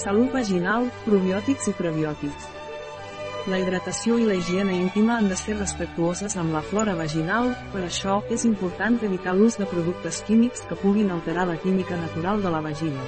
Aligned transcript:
Salut 0.00 0.32
vaginal, 0.32 0.86
probiòtics 1.04 1.66
i 1.68 1.72
prebiòtics. 1.76 2.44
La 3.52 3.58
hidratació 3.60 4.16
i 4.16 4.24
la 4.24 4.36
higiene 4.38 4.72
íntima 4.72 5.18
han 5.18 5.28
de 5.28 5.36
ser 5.36 5.58
respectuoses 5.58 6.38
amb 6.40 6.54
la 6.56 6.62
flora 6.64 6.94
vaginal, 6.96 7.50
per 7.74 7.82
això, 7.84 8.14
és 8.32 8.46
important 8.48 8.96
evitar 9.04 9.34
l'ús 9.36 9.58
de 9.60 9.68
productes 9.68 10.22
químics 10.24 10.64
que 10.70 10.78
puguin 10.80 11.12
alterar 11.12 11.44
la 11.50 11.58
química 11.60 12.00
natural 12.00 12.40
de 12.40 12.54
la 12.54 12.62
vagina. 12.64 13.04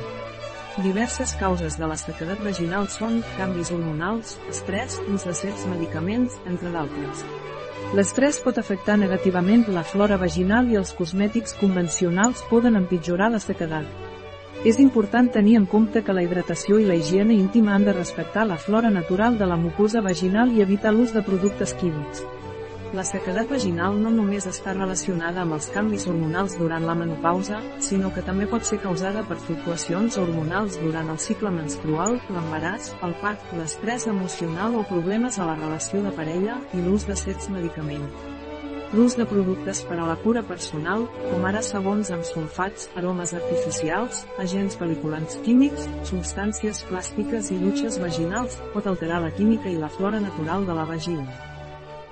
Diverses 0.85 1.33
causes 1.41 1.81
de 1.81 1.89
la 1.89 1.97
sequedat 1.97 2.45
vaginal 2.45 2.91
són 2.93 3.23
canvis 3.39 3.73
hormonals, 3.73 4.37
estrès, 4.53 5.01
ús 5.09 5.25
de 5.25 5.37
certs 5.41 5.65
medicaments, 5.73 6.37
entre 6.45 6.77
d'altres. 6.77 7.25
L'estrès 7.97 8.45
pot 8.45 8.61
afectar 8.61 9.01
negativament 9.01 9.65
la 9.73 9.89
flora 9.95 10.21
vaginal 10.21 10.69
i 10.69 10.77
els 10.85 10.93
cosmètics 11.01 11.57
convencionals 11.57 12.45
poden 12.53 12.77
empitjorar 12.85 13.33
la 13.33 13.41
sequedat. 13.41 14.12
És 14.63 14.77
important 14.79 15.27
tenir 15.35 15.57
en 15.59 15.65
compte 15.67 16.05
que 16.07 16.15
la 16.15 16.23
hidratació 16.23 16.77
i 16.79 16.85
la 16.87 16.95
higiene 16.95 17.35
íntima 17.35 17.73
han 17.75 17.83
de 17.83 17.93
respectar 17.97 18.45
la 18.47 18.61
flora 18.65 18.93
natural 18.95 19.35
de 19.39 19.49
la 19.51 19.57
mucosa 19.59 20.01
vaginal 20.01 20.53
i 20.55 20.63
evitar 20.63 20.93
l'ús 20.95 21.11
de 21.11 21.23
productes 21.27 21.73
químics. 21.81 22.23
La 22.95 23.03
sequedat 23.03 23.51
vaginal 23.51 23.97
no 23.99 24.13
només 24.15 24.47
està 24.47 24.77
relacionada 24.77 25.43
amb 25.43 25.57
els 25.57 25.67
canvis 25.75 26.07
hormonals 26.07 26.55
durant 26.61 26.87
la 26.87 26.95
menopausa, 26.95 27.59
sinó 27.83 28.13
que 28.15 28.23
també 28.23 28.47
pot 28.47 28.63
ser 28.69 28.79
causada 28.85 29.25
per 29.27 29.41
fluctuacions 29.43 30.19
hormonals 30.23 30.77
durant 30.85 31.11
el 31.11 31.19
cicle 31.19 31.51
menstrual, 31.57 32.21
l'embaràs, 32.31 32.93
el 33.03 33.17
part, 33.25 33.49
l'estrès 33.59 34.07
emocional 34.13 34.79
o 34.79 34.85
problemes 34.93 35.41
a 35.41 35.49
la 35.51 35.59
relació 35.59 36.05
de 36.07 36.15
parella 36.21 36.61
i 36.71 36.85
l'ús 36.85 37.09
de 37.11 37.19
certs 37.19 37.51
medicaments. 37.51 38.32
L'ús 38.93 39.15
de 39.17 39.25
productes 39.25 39.79
per 39.89 39.97
a 39.97 40.05
la 40.05 40.19
cura 40.21 40.43
personal, 40.45 41.07
com 41.31 41.47
ara 41.49 41.63
sabons 41.65 42.11
amb 42.13 42.27
sulfats, 42.29 42.91
aromes 43.01 43.31
artificials, 43.33 44.19
agents 44.43 44.77
pel·liculants 44.77 45.39
químics, 45.47 45.87
substàncies 46.11 46.83
plàstiques 46.91 47.49
i 47.55 47.57
dutxes 47.63 47.97
vaginals, 48.03 48.59
pot 48.75 48.91
alterar 48.91 49.23
la 49.25 49.31
química 49.33 49.71
i 49.73 49.79
la 49.81 49.89
flora 49.95 50.21
natural 50.21 50.67
de 50.69 50.77
la 50.77 50.85
vagina. 50.91 51.25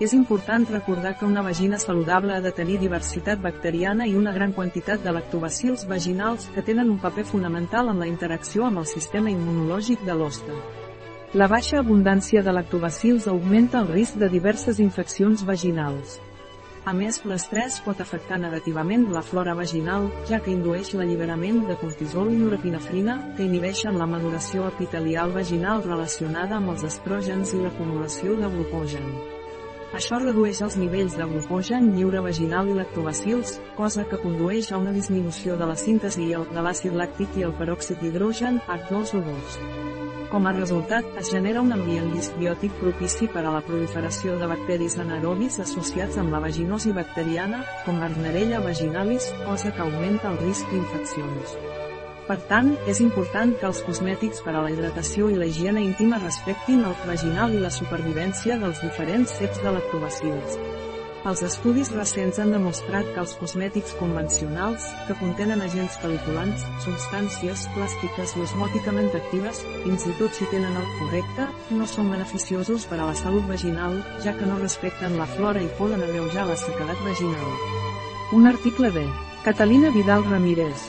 És 0.01 0.15
important 0.17 0.65
recordar 0.73 1.19
que 1.19 1.29
una 1.29 1.43
vagina 1.45 1.77
saludable 1.77 2.33
ha 2.33 2.41
de 2.41 2.55
tenir 2.57 2.79
diversitat 2.81 3.45
bacteriana 3.45 4.09
i 4.09 4.17
una 4.17 4.33
gran 4.33 4.57
quantitat 4.57 5.05
de 5.05 5.13
lactobacils 5.13 5.85
vaginals 5.85 6.49
que 6.55 6.65
tenen 6.65 6.89
un 6.89 6.97
paper 7.05 7.27
fonamental 7.29 7.93
en 7.93 8.01
la 8.01 8.09
interacció 8.09 8.65
amb 8.71 8.81
el 8.81 8.89
sistema 8.89 9.29
immunològic 9.29 10.09
de 10.09 10.17
l'hoste. 10.17 10.57
La 11.37 11.47
baixa 11.47 11.85
abundància 11.85 12.41
de 12.41 12.57
lactobacils 12.57 13.29
augmenta 13.29 13.85
el 13.85 13.93
risc 13.93 14.17
de 14.17 14.33
diverses 14.33 14.81
infeccions 14.81 15.45
vaginals. 15.45 16.17
A 16.91 16.93
més, 16.93 17.21
l'estrès 17.31 17.77
pot 17.85 18.01
afectar 18.03 18.35
negativament 18.43 19.05
la 19.15 19.21
flora 19.23 19.53
vaginal, 19.55 20.09
ja 20.27 20.41
que 20.43 20.51
indueix 20.51 20.89
l'alliberament 20.99 21.61
de 21.69 21.77
cortisol 21.79 22.33
i 22.35 22.39
norepinefrina, 22.41 23.15
que 23.37 23.47
inhibeixen 23.47 23.99
la 24.01 24.09
maduració 24.11 24.67
epitelial 24.73 25.31
vaginal 25.37 25.85
relacionada 25.87 26.59
amb 26.59 26.73
els 26.75 26.83
estrògens 26.89 27.55
i 27.55 27.63
l'acumulació 27.63 28.35
de 28.43 28.51
glucogen. 28.57 29.07
Això 30.01 30.19
redueix 30.19 30.65
els 30.67 30.81
nivells 30.83 31.15
de 31.21 31.31
glucogen 31.31 31.93
lliure 31.95 32.27
vaginal 32.27 32.75
i 32.75 32.79
lactobacils, 32.81 33.61
cosa 33.79 34.09
que 34.11 34.19
condueix 34.27 34.73
a 34.73 34.83
una 34.83 34.97
disminució 34.97 35.55
de 35.63 35.71
la 35.71 35.79
síntesi 35.79 36.27
de 36.35 36.67
l'àcid 36.67 36.99
làctic 36.99 37.39
i 37.39 37.47
el 37.47 37.55
peròxid 37.63 38.03
d'hidrogen, 38.03 38.59
H2O2. 38.67 40.10
Com 40.31 40.47
a 40.47 40.53
resultat, 40.55 41.07
es 41.19 41.33
genera 41.35 41.59
un 41.59 41.73
ambient 41.75 42.13
disbiòtic 42.15 42.77
propici 42.79 43.27
per 43.35 43.43
a 43.43 43.51
la 43.51 43.63
proliferació 43.67 44.37
de 44.39 44.47
bacteris 44.53 44.95
anaerobis 45.03 45.59
associats 45.65 46.21
amb 46.23 46.31
la 46.31 46.39
vaginosi 46.45 46.93
bacteriana, 46.95 47.65
com 47.83 47.99
l'Arnerella 47.99 48.61
vaginalis, 48.63 49.27
cosa 49.43 49.73
que 49.75 49.83
augmenta 49.83 50.31
el 50.31 50.39
risc 50.45 50.71
d'infeccions. 50.71 51.57
Per 52.29 52.37
tant, 52.47 52.77
és 52.87 53.01
important 53.03 53.57
que 53.59 53.67
els 53.67 53.81
cosmètics 53.83 54.45
per 54.47 54.55
a 54.55 54.63
la 54.63 54.71
hidratació 54.71 55.33
i 55.33 55.41
la 55.41 55.51
higiene 55.51 55.83
íntima 55.83 56.23
respectin 56.23 56.87
el 56.87 56.95
vaginal 57.09 57.57
i 57.57 57.65
la 57.65 57.75
supervivència 57.75 58.61
dels 58.63 58.85
diferents 58.87 59.35
ceps 59.41 59.59
de 59.65 59.75
lactobacils. 59.81 60.61
Els 61.29 61.43
estudis 61.45 61.91
recents 61.93 62.39
han 62.41 62.55
demostrat 62.55 63.05
que 63.13 63.21
els 63.21 63.35
cosmètics 63.37 63.93
convencionals, 63.99 64.87
que 65.05 65.17
contenen 65.21 65.61
agents 65.61 65.99
pel·liculants, 66.01 66.63
substàncies 66.81 67.67
plàstiques 67.75 68.33
i 68.39 68.45
osmòticament 68.47 69.11
actives, 69.19 69.61
fins 69.83 70.07
i 70.09 70.15
tot 70.17 70.33
si 70.39 70.49
tenen 70.49 70.79
el 70.81 70.87
correcte, 71.03 71.49
no 71.77 71.89
són 71.91 72.09
beneficiosos 72.15 72.87
per 72.89 73.03
a 73.03 73.11
la 73.11 73.19
salut 73.21 73.45
vaginal, 73.53 73.99
ja 74.25 74.33
que 74.39 74.49
no 74.49 74.57
respecten 74.63 75.19
la 75.21 75.29
flora 75.35 75.61
i 75.61 75.69
poden 75.77 76.07
agreujar 76.07 76.47
la 76.49 76.57
sequedat 76.57 77.05
vaginal. 77.05 77.53
Un 78.33 78.49
article 78.49 78.89
de 78.97 79.05
Catalina 79.45 79.93
Vidal 79.93 80.25
Ramírez, 80.25 80.89